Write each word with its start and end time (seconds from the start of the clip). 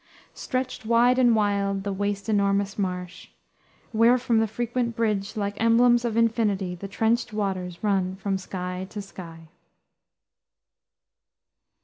"Stretched 0.33 0.83
wide 0.83 1.19
and 1.19 1.35
wild, 1.35 1.83
the 1.83 1.93
waste 1.93 2.27
enormous 2.27 2.75
marsh, 2.79 3.27
Where 3.91 4.17
from 4.17 4.39
the 4.39 4.47
frequent 4.47 4.95
bridge, 4.95 5.37
Like 5.37 5.61
emblems 5.61 6.03
of 6.05 6.17
infinity, 6.17 6.73
The 6.73 6.87
trenched 6.87 7.33
waters 7.33 7.83
run 7.83 8.15
from 8.15 8.39
sky 8.39 8.87
to 8.89 8.99
sky." 8.99 9.41